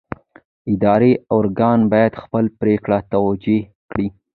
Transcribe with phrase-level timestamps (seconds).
[0.73, 4.07] اداري ارګان باید خپله پرېکړه توجیه کړي.